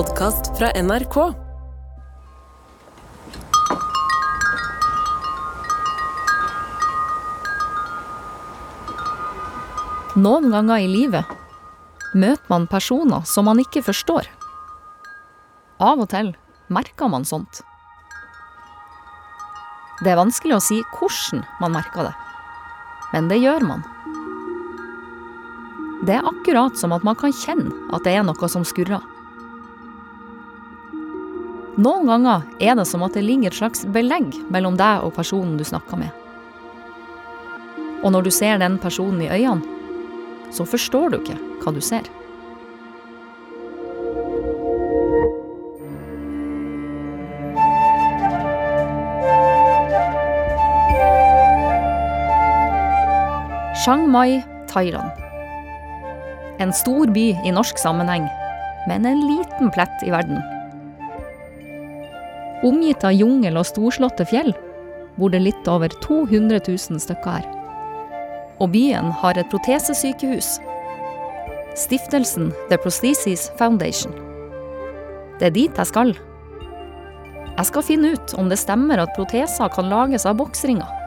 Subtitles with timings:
[0.00, 1.16] podkast fra NRK.
[10.16, 11.34] Noen ganger i livet
[12.16, 14.30] møter man personer som man ikke forstår.
[15.84, 16.32] Av og til
[16.72, 17.60] merker man sånt.
[20.00, 22.16] Det er vanskelig å si hvordan man merker det,
[23.12, 23.84] men det gjør man.
[26.08, 29.04] Det er akkurat som at man kan kjenne at det er noe som skurrer.
[31.80, 35.54] Noen ganger er det som at det ligger et slags belegg mellom deg og personen
[35.56, 36.10] du snakker med.
[38.04, 39.64] Og når du ser den personen i øynene,
[40.52, 42.04] så forstår du ikke hva du ser.
[53.80, 55.16] Chiang Mai, Thailand.
[56.60, 58.28] En stor by i norsk sammenheng,
[58.90, 60.59] men en liten plett i verden.
[62.60, 64.50] Omgitt av jungel og storslåtte fjell
[65.16, 67.46] bor det litt over 200 000 stykker her.
[68.60, 70.58] Og byen har et protesesykehus.
[71.80, 74.12] Stiftelsen The Prosthesis Foundation.
[75.40, 76.12] Det er dit jeg skal.
[77.56, 80.98] Jeg skal finne ut om det stemmer at proteser kan lages av boksringer.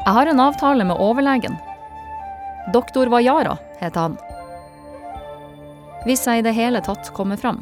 [0.00, 1.58] Jeg har en avtale med overlegen.
[2.72, 4.16] Doktor Vajara heter han.
[6.08, 7.60] Hvis jeg i det hele tatt kommer fram.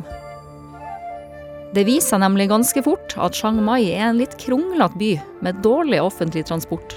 [1.76, 5.10] Det viser seg nemlig ganske fort at Chiang Mai er en litt kronglete by
[5.44, 6.96] med dårlig offentlig transport.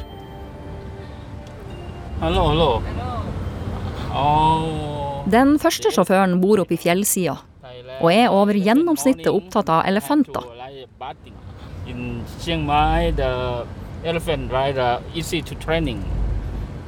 [2.21, 2.69] Hallo, hallo.
[4.15, 7.37] Oh, Den første sjåføren bor oppe i fjellsida
[8.01, 10.47] og er over gjennomsnittet opptatt av elefanter.
[11.87, 13.65] In Chiang Mai, the
[14.03, 16.01] elephant rider easy to training.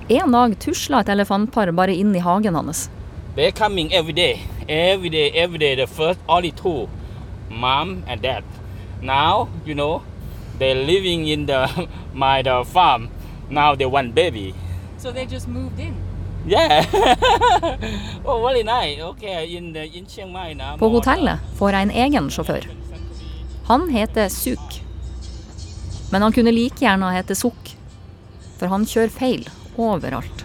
[0.10, 2.90] En dag tusla et elefantpar bare inn i hagen hans.
[3.36, 5.76] They're coming every day, every day, every day.
[5.76, 6.88] The first only two,
[7.54, 8.44] mom and dad.
[9.02, 10.02] Now, you know,
[10.60, 13.10] they're living in the my the farm.
[13.50, 14.54] Now they want baby.
[14.98, 15.94] So they just moved in.
[16.46, 16.86] Yeah.
[18.26, 19.00] oh, very nice.
[19.00, 20.78] Okay, in the in Mai now.
[20.78, 22.68] På hotellet får jeg en egen sjåfør.
[23.68, 24.82] Han heter Suk.
[26.12, 27.76] Men han kunne like gjerne hete Sukk,
[28.60, 29.48] for han kjører feil
[29.78, 30.44] overalt.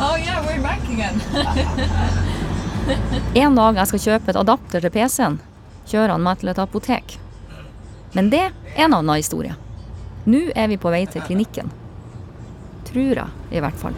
[0.00, 1.20] Oh yeah, we're back again.
[3.42, 5.38] En dag jeg skal kjøpe et adapter til PC-en,
[5.88, 7.18] kjører han meg til et apotek.
[8.16, 9.54] Men det er en annen historie.
[10.28, 11.70] Nå er vi på vei til klinikken.
[12.88, 13.96] Tror jeg, i hvert fall.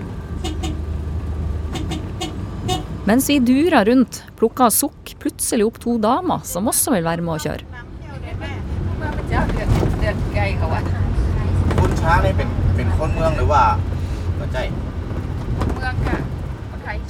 [3.09, 7.39] Mens vi durer rundt, plukker Sukk plutselig opp to damer som også vil være med
[7.39, 7.65] å kjøre.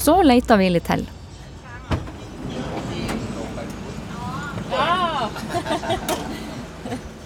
[0.01, 1.09] Så leter vi litt til.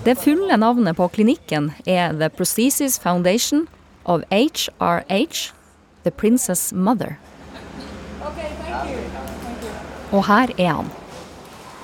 [0.04, 3.62] Det fulle navnet på klinikken er The Prosthesis Foundation
[4.04, 5.52] of HRH,
[6.04, 7.14] The Princess Mother.
[10.12, 10.90] Og her er han.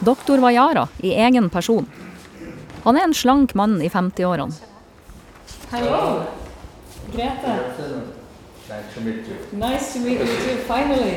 [0.05, 1.87] Doktor Vajara i egen person.
[2.85, 4.53] Han er en slank mann i 50-årene.
[5.71, 6.01] Hello.
[7.15, 7.55] Grete.
[8.71, 11.15] Nice to meet you too, finally.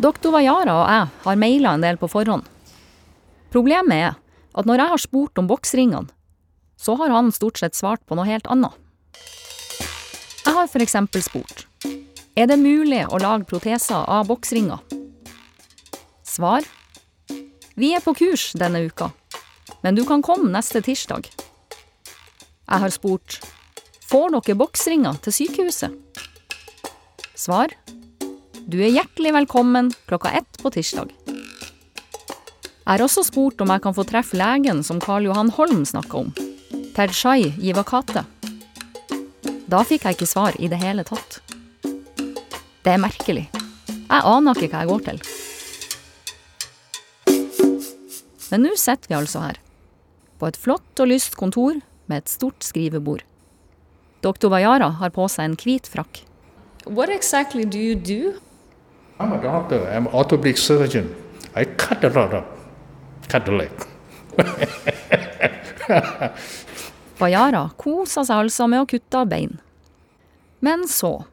[0.00, 2.48] Doktor Vajara og jeg har maila en del på forhånd.
[3.52, 4.16] Problemet er
[4.56, 6.08] at når jeg har spurt om boksringene,
[6.80, 8.72] så har han stort sett svart på noe helt annet.
[10.46, 11.66] Jeg har eksempel spurt
[12.40, 14.78] er det mulig å lage proteser av boksringer.
[16.24, 16.64] Svar
[17.76, 19.10] vi er på kurs denne uka,
[19.84, 21.28] men du kan komme neste tirsdag.
[22.70, 23.40] Jeg har spurt
[24.10, 25.94] får dere boksringer til sykehuset.
[27.34, 27.72] Svar
[28.70, 31.10] du er hjertelig velkommen klokka ett på tirsdag.
[31.26, 36.24] Jeg har også spurt om jeg kan få treffe legen som Karl Johan Holm snakka
[36.24, 36.32] om.
[36.94, 38.24] Tershai Jivakate.
[39.70, 41.38] Da fikk jeg ikke svar i det hele tatt.
[42.82, 43.46] Det er merkelig.
[44.10, 45.18] Jeg aner ikke hva jeg går til.
[48.50, 49.60] Men nå sitter vi altså her.
[50.40, 51.78] På et flott og lyst kontor
[52.10, 53.22] med et stort skrivebord.
[54.24, 56.24] Doktor Vajara har på seg en hvit frakk.
[56.86, 58.34] What exactly do you do?
[59.20, 59.86] I'm a doctor.
[59.86, 61.14] I'm an orthopedic surgeon.
[61.54, 62.44] I cut a lot of,
[63.28, 63.70] cut the leg.
[67.20, 69.58] Vajara koser seg altså med å kutte av bein.
[70.64, 71.26] Men så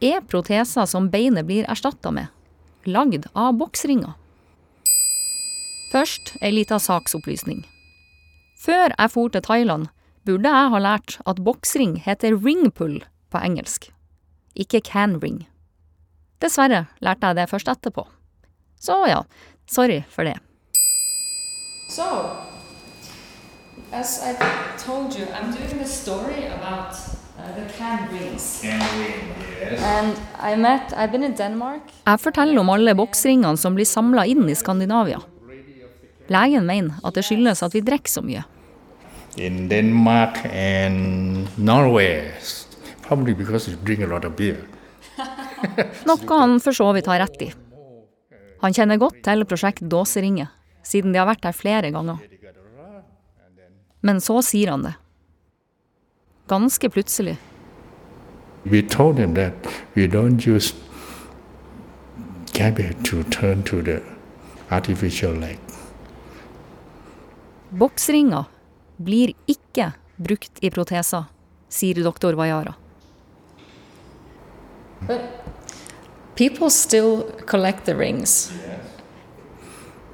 [0.00, 2.28] er proteser som beinet blir erstatta med,
[2.88, 4.16] lagd av boksringer.
[5.92, 7.64] Først ei lita saksopplysning.
[8.60, 9.88] Før jeg for til Thailand,
[10.24, 13.00] burde jeg ha lært at boksring heter ringpull
[13.32, 13.88] på engelsk,
[14.54, 15.44] ikke can ring.
[16.40, 18.06] Dessverre lærte jeg det først etterpå.
[18.80, 19.24] Så ja,
[19.68, 20.38] sorry for det.
[21.90, 22.06] So,
[23.92, 24.34] as I
[24.78, 26.94] told you, I'm doing a story about
[27.38, 28.62] uh, the canned rings.
[28.64, 31.82] And I met, I've been in Denmark.
[32.06, 35.20] Jeg forteller om alle boksringene som blir samla inn i Skandinavia.
[36.30, 38.44] Legen mener at det skyldes at vi drikker så mye.
[39.36, 42.30] In Denmark and Norway,
[43.02, 44.62] probably because you drink a lot of beer.
[46.08, 47.50] Noe han for så vidt har rett i.
[48.60, 50.46] Han kjenner godt til prosjekt Dåseringe,
[50.86, 52.20] siden de har vært der flere ganger.
[54.00, 54.94] Men så sier han det.
[56.48, 57.36] Ganske plutselig.
[58.62, 59.54] We told him that
[59.94, 60.74] we don't use
[62.52, 64.00] cabbage to turn to the
[64.68, 65.58] artificial leg.
[67.70, 68.44] Boksringer
[68.96, 71.24] blir ikke brukt i proteser,
[71.68, 72.74] sier doktor Vajara.
[76.34, 78.52] People still collect the rings.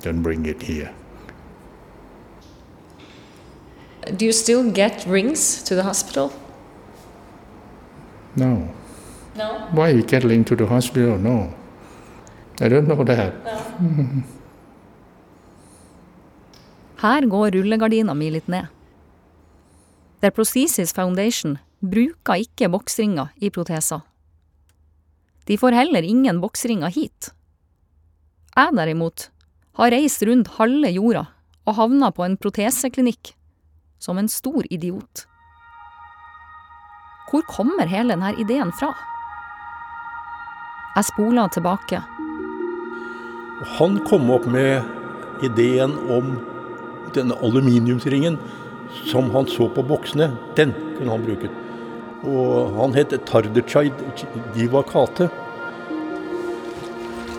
[0.03, 0.93] Don't bring it here.
[4.07, 6.33] Do you still get rings to the hospital?
[8.37, 8.69] No.
[9.35, 9.69] No.
[9.73, 11.19] Why you get linked to the hospital?
[11.19, 11.53] No.
[12.61, 13.35] I don't know that.
[16.97, 18.67] Her går rullegardina mi litt ned.
[20.21, 24.01] The Prosthesis Foundation bruker ikke boksringer i proteser.
[25.47, 27.33] De får heller ingen boksringer hit.
[28.57, 29.29] Jeg derimot
[29.77, 31.27] har reist rundt halve jorda
[31.69, 33.36] og havna på en proteseklinikk
[33.99, 35.27] som en stor idiot.
[37.31, 38.93] Hvor kommer hele denne ideen fra?
[40.97, 42.01] Jeg spoler tilbake.
[43.77, 44.85] Han kom opp med
[45.45, 46.37] ideen om
[47.17, 48.39] denne aluminiumsringen
[49.11, 50.31] som han så på boksene.
[50.57, 51.51] Den kunne han bruke.
[52.27, 53.93] Og han het Tardechaid
[54.55, 55.29] Divakate.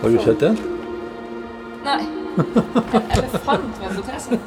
[0.02, 0.58] Har du sett den?
[1.86, 2.02] Nei.
[3.18, 4.38] Elefant med protese.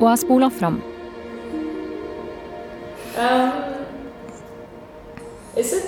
[0.00, 0.82] Og jeg spoler fram.
[3.18, 3.50] Um,
[5.56, 5.82] is it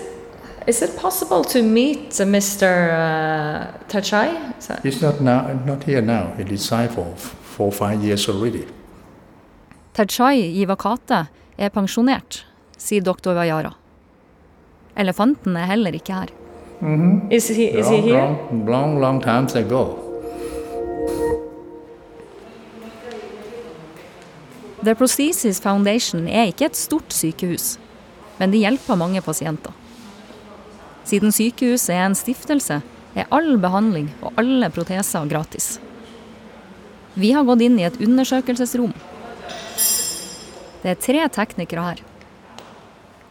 [0.69, 2.67] is it possible to meet Mr.
[2.91, 4.29] Uh, Tachai?
[4.59, 6.33] So- He's not now, not here now.
[6.37, 8.65] He resigned for four five years already.
[9.95, 11.27] Terchai Ivakate
[11.59, 12.45] er pensjonert,
[12.79, 13.73] sier doktor Vajara.
[14.97, 16.27] Elefanten er heller ikke her.
[17.31, 18.19] Is he is he long, here?
[18.21, 20.10] long, long, long times ago.
[24.81, 27.75] The Prosthesis Foundation er ikke et stort sykehus,
[28.39, 29.75] men de hjelper mange pasienter.
[31.05, 32.79] Siden sykehuset er en stiftelse,
[33.13, 35.75] er all behandling og alle proteser gratis.
[37.13, 38.97] Vi har gått inn i et undersøkelsesrom.
[40.81, 42.05] Det er tre teknikere her.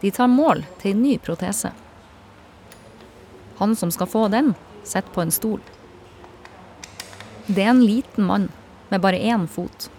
[0.00, 1.74] De tar mål til en ny protese.
[3.58, 4.54] Han som skal få den,
[4.84, 5.62] sitter på en stol.
[7.50, 8.52] Det er en liten mann
[8.92, 9.90] med bare én fot.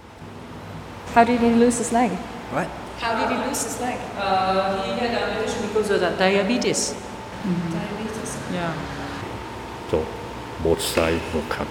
[1.13, 2.11] How did he lose his leg?
[2.51, 2.67] What?
[2.99, 3.99] How did he lose his leg?
[4.15, 6.93] Uh, he had amputation because of that diabetes.
[6.93, 7.73] Mm-hmm.
[7.73, 8.37] Diabetes.
[8.53, 8.73] Yeah.
[9.89, 10.05] So
[10.63, 11.67] both sides were cut.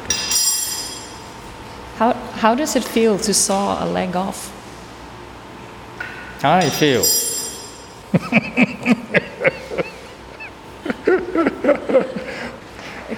[1.96, 4.52] How, how does it feel to saw a leg off?
[6.42, 7.04] I feel.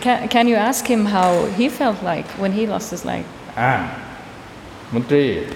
[0.00, 3.24] can, can you ask him how he felt like when he lost his leg?
[3.56, 3.98] Ah,
[4.90, 5.46] Muntri,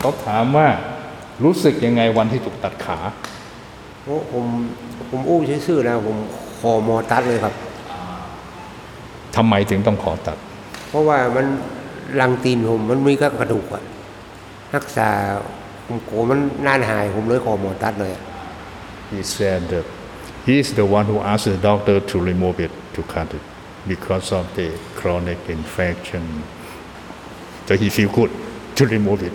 [0.00, 0.68] เขาถามว่า
[1.44, 2.98] รู้สึกยังไงวันที่ถูกตัดขา
[4.04, 4.46] โอ้ผม
[5.10, 6.16] ผมอู้ซื่อๆนะผม
[6.60, 7.54] คอมอตัดเลยครับ
[9.36, 10.38] ทำไมถึงต้องขอตัด
[10.88, 11.46] เพราะว่ามัน
[12.20, 13.82] รังตีนผมมันมีก็กระดูกอะ
[14.76, 15.08] รักษา
[15.86, 18.22] ผมโกลัวมันนานหายผมเลยขอหมอตัดเลยอะ
[19.12, 19.86] He said that
[20.46, 23.44] he is the one who asked the doctor to remove it, to cut it,
[23.92, 26.24] because of the chronic infection.
[27.66, 28.30] So he feel good
[28.76, 29.34] to remove it.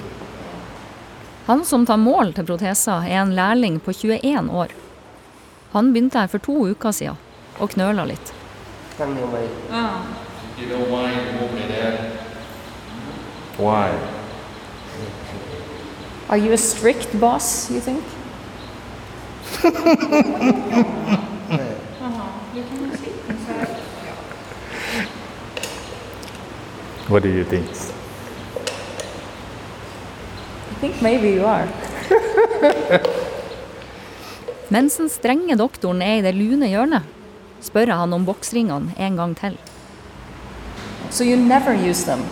[1.45, 4.71] Han som tar mål til proteser, er en lærling på 21 år.
[5.75, 7.19] Han begynte her for to uker siden
[7.59, 8.33] og knøla litt.
[9.71, 10.01] Ah.
[13.57, 13.91] Why?
[16.29, 18.03] Are you a strict boss, you think?
[27.07, 27.69] What do you think?
[30.75, 31.67] I think maybe you are.
[34.69, 37.05] Mens den strenge doktoren er i det lune hjørnet,
[37.63, 39.55] spør jeg han om boksringene en gang til.
[41.09, 42.25] So you never use them?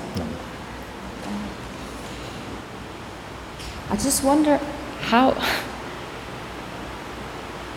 [3.89, 4.59] I just wonder
[5.01, 5.31] how.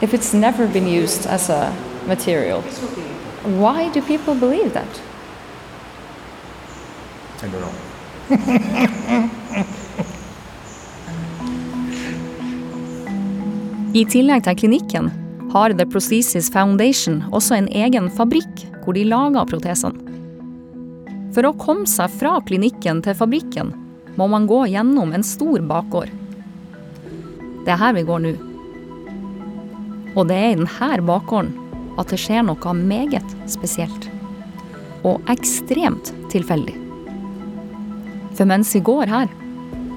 [0.02, 1.72] If it's never been used as a
[2.08, 2.62] material.
[3.44, 5.00] Why do people believe that?
[7.42, 8.92] I don't know.
[13.96, 15.06] I tillegg til klinikken
[15.54, 19.96] har The Prosthesis Foundation også en egen fabrikk hvor de lager protesene.
[21.32, 23.70] For å komme seg fra klinikken til fabrikken
[24.20, 26.12] må man gå gjennom en stor bakgård.
[27.64, 28.34] Det er her vi går nå.
[30.12, 31.54] Og det er i denne bakgården
[31.96, 34.12] at det skjer noe meget spesielt.
[35.08, 36.76] Og ekstremt tilfeldig.
[38.36, 39.36] For mens vi går her,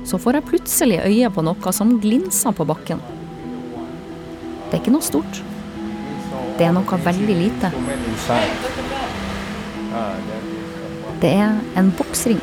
[0.07, 3.03] så får jeg plutselig øye på noe som glinser på bakken.
[4.69, 5.39] Det er ikke noe stort.
[6.59, 7.71] Det er noe veldig lite.
[11.19, 12.41] Det er en boksring.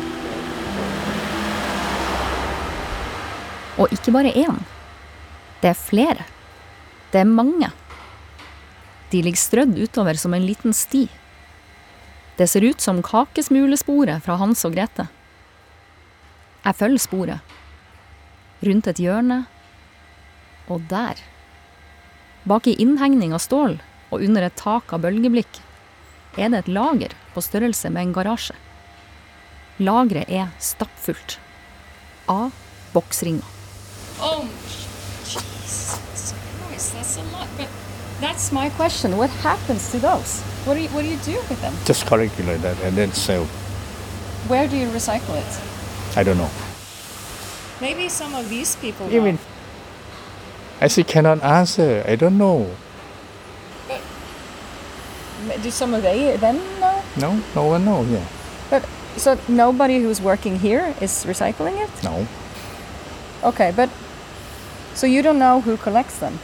[3.78, 4.59] Og ikke bare én.
[5.62, 6.26] Det er flere.
[7.12, 7.71] Det er mange.
[9.12, 11.04] De ligger strødd utover som en liten sti.
[12.37, 15.06] Det ser ut som kakesmulesporet fra Hans og Grete.
[16.66, 17.54] Jeg følger sporet.
[18.66, 19.45] Rundt et hjørne.
[20.66, 21.23] Og der.
[22.46, 23.80] Bak i innhegning av stål
[24.14, 25.58] og under et tak av bølgeblikk
[26.38, 28.54] er det et lager på størrelse med en garasje.
[29.82, 31.40] Lageret er stappfullt
[32.30, 32.54] av
[32.94, 33.42] boksringer.
[34.22, 34.46] Oh,
[35.26, 36.34] Jesus
[36.70, 37.50] Christ, that's a lot.
[37.58, 37.68] But
[38.20, 39.16] that's my question.
[39.16, 40.40] What happens to those?
[40.64, 41.74] What do you, what do, you do with them?
[41.84, 43.44] Just calculate that and then sell.
[44.46, 46.16] Where do you recycle it?
[46.16, 46.50] I don't know.
[47.80, 49.08] Maybe some of these people.
[49.08, 49.38] Mean?
[50.80, 52.04] I still cannot answer.
[52.06, 52.66] I don't know.
[53.88, 55.56] know.
[55.62, 57.02] Do some of they them know?
[57.16, 58.09] No, no one knows.
[58.11, 58.25] Yeah.
[58.71, 58.85] But
[59.16, 61.90] so nobody who's working here is recycling it?
[62.04, 62.26] No.
[63.45, 63.88] Okay, but
[64.95, 66.38] so you don't know who collects them?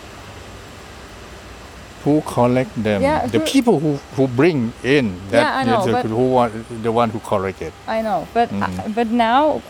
[2.05, 3.03] Who collect them?
[3.03, 6.31] Yeah, the who- people who, who bring in that Yeah, I know, the, but- who
[6.33, 7.73] want, the one who collect it.
[7.87, 9.63] I know, but uh, but now,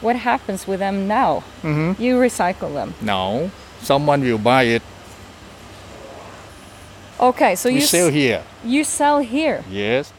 [0.00, 1.42] what happens with them now?
[1.62, 2.00] Mm-hmm.
[2.02, 2.94] You recycle them.
[3.00, 3.50] No,
[3.82, 4.82] someone will buy it.
[7.20, 8.42] Okay, so we you sell here.
[8.64, 9.62] you sell here.
[9.70, 10.12] Yes.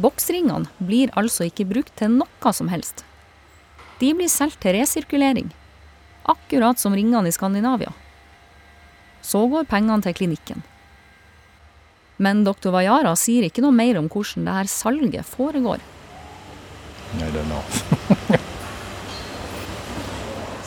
[0.00, 3.04] Boksringene blir altså ikke brukt til noe som helst.
[4.00, 5.50] De blir solgt til resirkulering,
[6.24, 7.92] akkurat som ringene i Skandinavia.
[9.20, 10.62] Så går pengene til klinikken.
[12.16, 15.84] Men doktor Vajara sier ikke noe mer om hvordan dette salget foregår.
[17.20, 18.40] I don't know.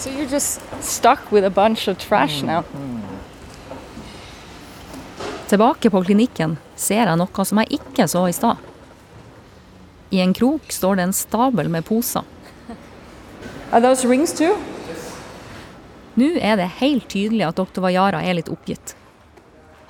[0.04, 2.64] So you're just stuck with a bunch of trash now.
[5.48, 8.60] Tilbake på klinikken ser jeg noe som jeg ikke så i stad.
[10.12, 12.28] I en krok står det en stabel med poser.
[16.20, 18.98] Nå er det helt tydelig at doktor Vajara er litt oppgitt.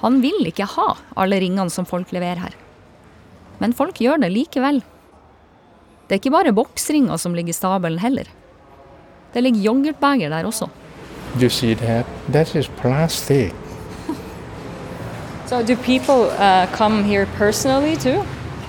[0.05, 2.61] Han vil ikke ha alle ringene som folk leverer her.
[3.57, 4.83] Men folk gjør det likevel.
[6.05, 8.29] Det er ikke bare boksringer som ligger i stabelen heller.
[9.33, 10.67] Det ligger yoghurtbeger der også.
[11.41, 12.05] You see that?
[12.31, 13.53] That is plastic.
[15.45, 18.23] So do people uh, come here personally too?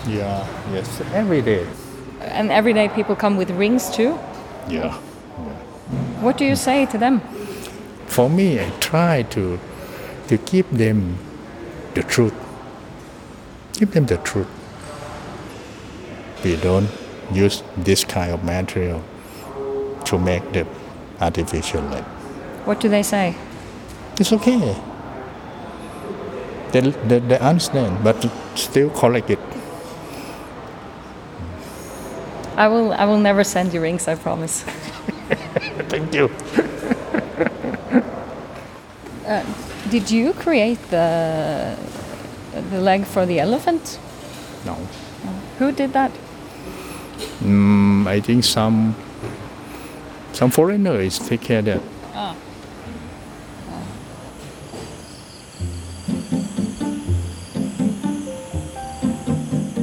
[0.08, 0.46] Yeah.
[0.74, 1.02] Yes.
[1.14, 1.66] Every day.
[2.20, 4.18] And everyday people come with rings too?
[4.70, 4.94] Yeah.
[6.22, 7.20] What do you say to them?
[8.06, 9.58] For me, I try to
[10.28, 11.18] to give them
[11.94, 12.34] the truth.
[13.78, 14.48] Give them the truth.
[16.44, 16.88] We don't
[17.32, 19.02] use this kind of material
[20.14, 20.66] to make the
[21.20, 22.04] artificial leg.
[22.64, 23.34] What do they say?
[24.18, 24.76] It's okay.
[26.72, 28.16] They, they, they understand, but
[28.54, 29.38] still collect it.
[32.56, 34.62] I will I will never send you rings, I promise.
[35.90, 36.30] Thank you.
[39.90, 41.76] Did you create the
[42.70, 43.98] the leg for the elephant?
[44.64, 44.76] No.
[45.58, 46.12] Who did that?
[47.42, 48.94] Mm, I think some
[50.34, 51.82] some foreigners take care of that.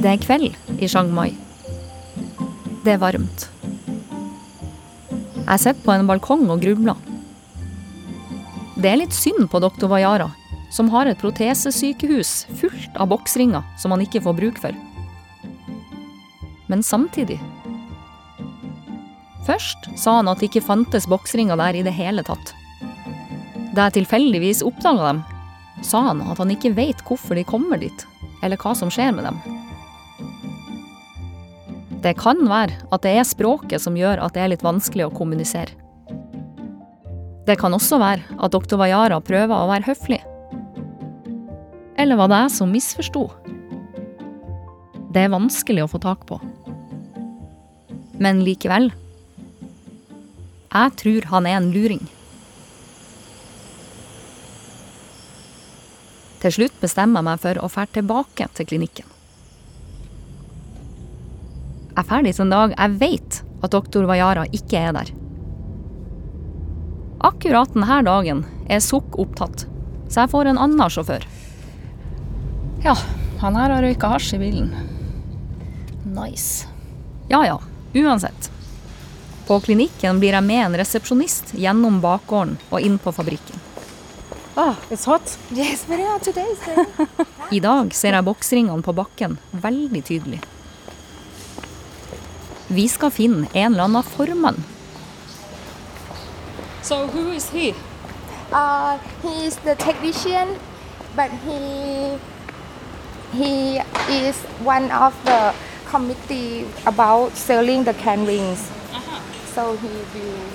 [0.02, 1.30] Det er kveld i Chiang Mai.
[2.82, 3.46] Det er varmt.
[5.46, 6.98] Jeg sitter på en balkong og grubler.
[8.74, 10.26] Det er litt synd på doktor Vajara,
[10.74, 14.74] som har et protesesykehus fullt av boksringer som han ikke får bruk for.
[16.66, 17.38] Men samtidig
[19.46, 22.54] Først sa han at det ikke fantes boksringer der i det hele tatt.
[23.72, 25.22] Da jeg tilfeldigvis oppdaga dem,
[25.82, 28.06] sa han at han ikke veit hvorfor de kommer dit,
[28.44, 29.40] eller hva som skjer med dem.
[32.02, 35.14] Det kan være at det er språket som gjør at det er litt vanskelig å
[35.14, 35.78] kommunisere.
[37.46, 40.20] Det kan også være at doktor Vajara prøver å være høflig.
[41.98, 43.26] Eller var det jeg som misforsto?
[45.12, 46.38] Det er vanskelig å få tak på.
[48.22, 48.90] Men likevel.
[50.72, 52.04] Jeg tror han er en luring.
[56.42, 59.08] Til slutt bestemmer jeg meg for å dra tilbake til klinikken.
[61.92, 65.12] Jeg drar dit en dag jeg vet at doktor Vajara ikke er der.
[67.22, 69.66] Akkurat denne dagen er Sukk opptatt,
[70.08, 71.28] så jeg får en annen sjåfør.
[72.82, 72.96] Ja,
[73.44, 74.72] han her har røyka hasj i bilen.
[76.16, 76.66] Nice.
[77.30, 77.60] Ja ja,
[77.94, 78.50] uansett.
[79.46, 83.60] På klinikken blir jeg med en resepsjonist gjennom bakgården og inn på fabrikken.
[84.56, 85.38] Oh, it's hot.
[85.50, 86.52] Yes, very hot today.
[86.64, 87.26] So.
[87.56, 90.42] I dag ser jeg boksringene på bakken veldig tydelig.
[92.72, 94.60] Vi skal finne en eller annen formann.
[96.82, 97.72] So who is he?
[98.52, 100.58] uh, he is the technician,
[101.16, 102.18] but he
[103.32, 105.54] he is one of the
[105.86, 108.70] committee about selling the can rings.
[109.54, 110.48] So he will.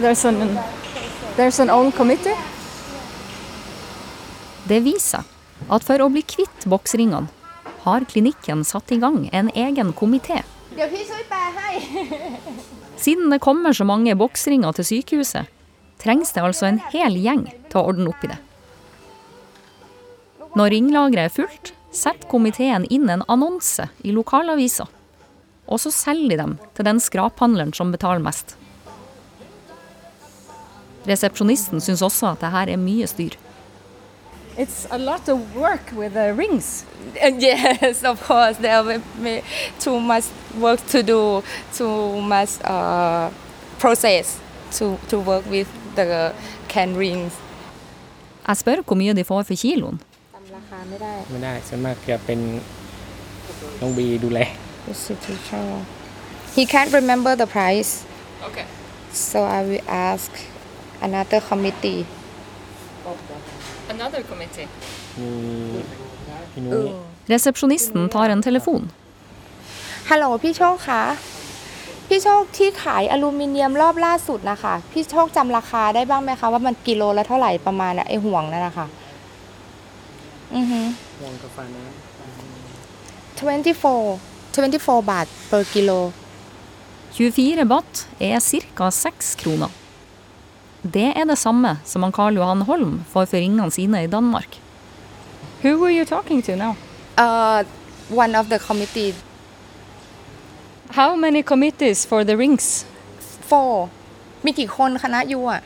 [0.00, 0.58] There's an
[1.36, 2.36] there's an own committee.
[4.64, 5.20] Det viser
[5.68, 7.28] at for å bli kvitt boksringene
[7.84, 10.40] har klinikken satt i gang en egen kommitté.
[13.04, 15.52] Siden det kommer så mange boksringer til sykehuset,
[16.00, 18.40] trengs det altså en hel gjeng til å ordne opp i det.
[20.56, 24.88] Når ringlageret er fullt, setter komiteen inn en annonse i lokalavisa
[25.67, 28.55] Og så selger de dem til den skraphandleren som betaler mest.
[31.07, 33.37] Resepsjonisten syns også at det her er mye styr.
[34.57, 36.85] It's a lot of work with the rings.
[37.21, 39.41] And yes, of course, there will be
[39.79, 40.25] too much
[40.59, 41.41] work to do,
[41.73, 43.31] too much uh,
[43.79, 44.39] process
[44.77, 46.33] to, to work with the
[46.67, 47.33] can rings.
[48.47, 49.99] Jeg spør hvor mye de får for kiloen.
[50.33, 52.39] จำราคาไม่ได้ ไม่ได้ส่วนมากจะเป็น
[53.81, 54.39] น้องบีดูแล
[54.92, 55.86] Institution.
[56.56, 57.92] He can't remember the price.
[58.48, 58.66] Okay.
[59.12, 60.30] So I will ask
[61.00, 62.06] another committee.
[63.94, 64.68] Another committee.
[65.20, 65.30] มี
[66.52, 66.88] พี่นุ้ย
[67.30, 68.82] Resepsjonisten tar en telefon.
[70.10, 71.02] ฮัลโหลพี่โชคคะ
[72.08, 78.86] พี่โชคที่ขายอลูมิเนียมรอบล่าสุดนะคะ พี่โชคจำราคาได้บ้างไหมคะว่ามันกิโลละเท่าไหร่ประมาณอะไอห่วงนั่นนะคะ
[80.54, 80.80] อือฮึ
[81.22, 81.84] วงกาแฟน้
[83.74, 85.91] 24 24 บาท per กิโล
[87.13, 88.39] 24 baht er
[88.77, 88.87] ca.
[88.91, 89.69] 6 kroner.
[90.95, 94.51] Det er det samme som han Karl Johan Holm får for ringene sine i Danmark.
[95.63, 96.73] Who were you talking to now?
[97.17, 97.63] uh,
[98.23, 99.13] one of the committee
[100.99, 102.85] How many committees for the rings?
[103.49, 103.73] four
[104.45, 105.61] มีกี่คนคณะยูอ่ะ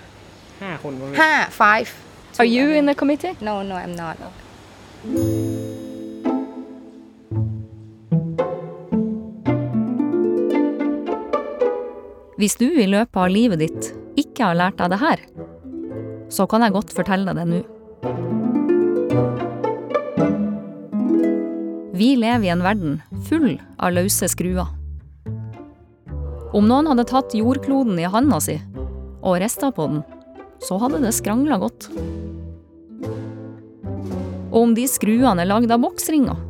[0.62, 1.90] ห้าคนก็มี ห้า five
[2.42, 3.34] Are you in the committee?
[3.48, 4.16] no no I'm not
[12.41, 15.21] Hvis du i løpet av livet ditt ikke har lært deg det her,
[16.33, 17.59] så kan jeg godt fortelle deg det nå.
[22.01, 22.95] Vi lever i en verden
[23.29, 24.71] full av løse skruer.
[26.57, 28.57] Om noen hadde tatt jordkloden i handa si
[29.21, 30.01] og rista på den,
[30.65, 31.91] så hadde det skrangla godt.
[34.49, 36.41] Og om de skruene er lagd av boksringer,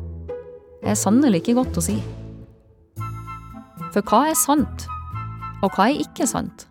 [0.87, 1.99] er sannelig ikke godt å si.
[3.91, 4.87] For hva er sant,
[5.61, 6.67] og hva er ikke sant?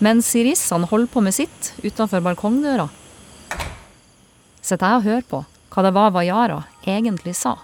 [0.00, 2.86] Mens sirissene holder på med sitt utenfor balkongdøra,
[4.64, 7.56] sitter jeg og hører på hva det var Vajara egentlig sa.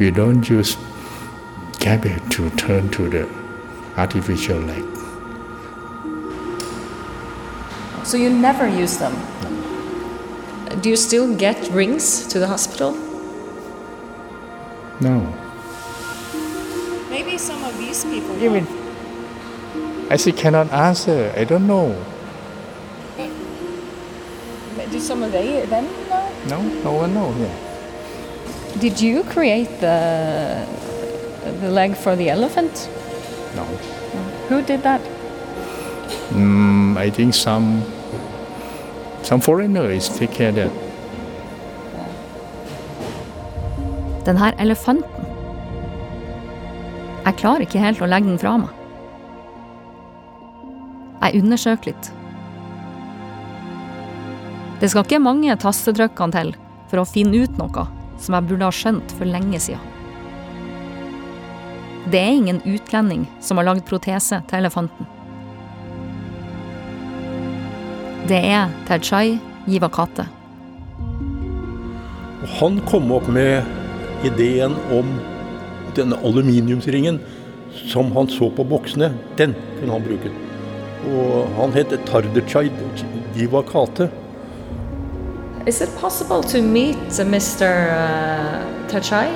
[0.00, 0.78] You don't use
[1.80, 3.26] cabbage to turn to the
[3.96, 4.97] artificial leg.
[8.08, 9.12] So you never use them?
[10.80, 12.92] Do you still get rings to the hospital?
[14.98, 15.20] No.
[17.10, 18.34] Maybe some of these people.
[18.38, 18.66] You mean?
[20.08, 21.34] I still cannot answer.
[21.36, 22.02] I don't know.
[24.90, 26.32] Do some of they them know?
[26.48, 27.36] No, no one knows.
[27.36, 28.80] Yeah.
[28.80, 30.64] Did you create the
[31.60, 32.88] the leg for the elephant?
[33.54, 33.64] No.
[34.48, 35.02] Who did that?
[36.32, 37.84] Mm, I think some
[39.28, 40.70] some foreigners take care that.
[44.24, 45.26] Den her elefanten.
[47.26, 48.72] Jeg klarer ikke helt å legge den fra meg.
[51.18, 52.08] Jeg undersøker litt.
[54.80, 56.54] Det skal ikke mange tastetrykkene til
[56.88, 57.84] for å finne ut noe
[58.22, 59.84] som jeg burde ha skjønt for lenge siden.
[62.08, 65.17] Det er ingen utlending som har lagd protese til elefanten.
[68.28, 70.26] Det er Terchai Givakate.
[72.58, 73.64] Han kom opp med
[74.28, 75.14] ideen om
[75.96, 77.22] denne aluminiumsringen
[77.88, 79.14] som han så på boksene.
[79.38, 80.32] Den kunne han bruke.
[81.08, 82.68] Og han het Tardechai
[83.36, 84.10] Jivakate.
[85.66, 87.70] Is it possible to meet Mr.
[87.88, 89.28] Uh, Tachai?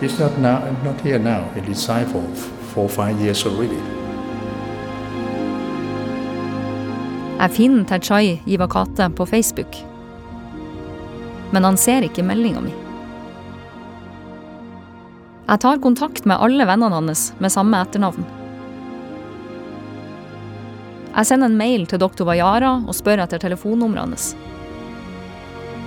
[0.00, 1.48] He's not now, not here now.
[1.54, 2.22] He resigned for
[2.74, 4.05] four, five years already.
[7.36, 9.74] Jeg finner Terchai Ivakate på Facebook.
[11.52, 12.70] Men han ser ikke meldinga mi.
[15.46, 18.24] Jeg tar kontakt med alle vennene hans med samme etternavn.
[21.12, 24.30] Jeg sender en mail til doktor Vajara og spør etter telefonnummeret hans.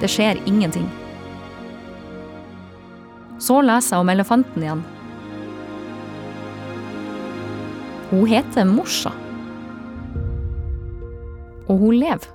[0.04, 0.86] Det skjer ingenting.
[3.42, 4.86] Så leser jeg om elefanten igjen.
[8.14, 9.16] Hun heter Morsa.
[11.70, 12.28] Og hun lever.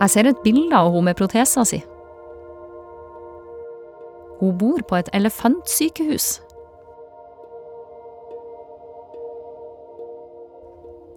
[0.00, 1.80] Jeg ser et bilde av henne med protesa si.
[4.40, 6.26] Hun bor på et elefantsykehus.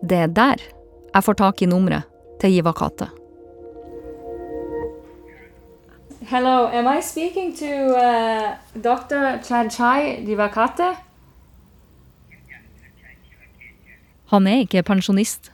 [0.10, 0.62] Det er der
[1.14, 2.08] jeg får tak i nummeret
[2.40, 3.10] til Jivakate.
[6.30, 7.66] Hello, am I speaking to
[7.98, 9.42] uh, Dr.
[9.44, 10.96] Chadchai Divakate?
[14.30, 15.52] Han er ikke pensjonist.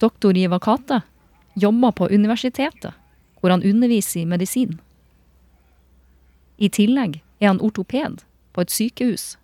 [0.00, 1.02] Doktor Jivakate
[1.54, 2.94] jobber på universitetet,
[3.40, 4.78] hvor han underviser i medisin.
[6.58, 9.34] I tillegg er han ortoped på et sykehus.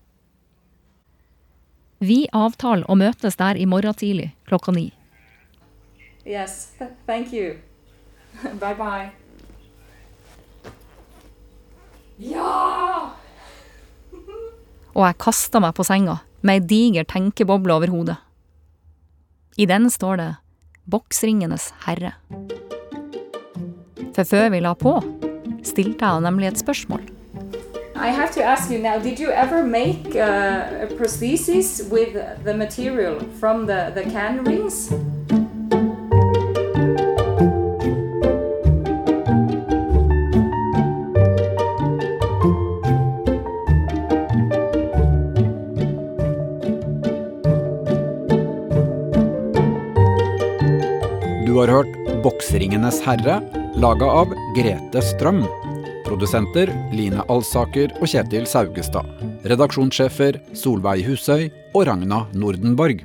[1.99, 4.90] Vi avtaler å møtes der i morgen tidlig klokka ni.
[6.27, 7.57] Yes, th- thank you.
[8.61, 9.11] bye bye.
[12.19, 13.12] Ja!
[14.97, 18.16] og jeg kasta meg på senga med ei diger tenkeboble over hodet.
[19.61, 20.29] I den står det
[20.90, 22.12] Boksringenes herre.
[24.14, 24.96] For før vi la på,
[25.66, 27.03] stilte jeg nemlig et spørsmål.
[27.96, 32.55] I have to ask you now, did you ever make uh, a prosthesis with the
[32.55, 34.92] material from the, the can rings?
[52.87, 53.40] Bokseringenes herre,
[53.81, 55.44] laga av Grete Strøm.
[56.07, 59.07] Produsenter Line Alsaker og Kjetil Saugestad.
[59.42, 63.03] Redaksjonssjefer Solveig Husøy og Ragna Nordenborg.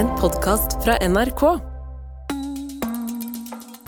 [0.00, 1.44] En podkast fra NRK.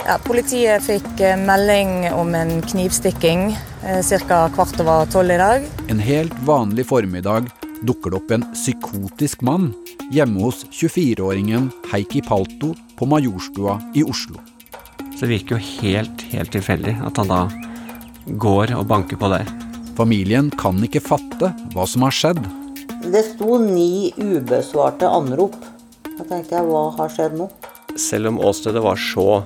[0.04, 3.48] Ja, politiet fikk eh, melding om en knivstikking
[3.80, 4.44] ca.
[4.54, 5.64] kvart over tolv i dag.
[5.88, 7.48] En helt vanlig formiddag
[7.86, 9.72] dukker det opp en psykotisk mann
[10.12, 14.40] hjemme hos 24-åringen Heikki Palto på Majorstua i Oslo.
[15.16, 17.40] Så det virker jo helt, helt tilfeldig at han da
[18.38, 19.48] går og banker på der.
[19.96, 22.42] Familien kan ikke fatte hva som har skjedd.
[23.06, 25.56] Det sto ni ubesvarte anrop.
[26.04, 27.48] Da tenkte jeg, hva har skjedd nå?
[27.96, 29.42] Selv om åstedet var så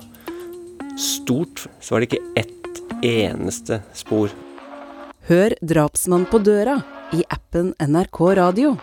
[0.99, 4.33] stort, så var det ikke ett eneste spor.
[5.31, 6.81] Hør 'Drapsmann på døra'
[7.15, 8.75] i appen NRK Radio.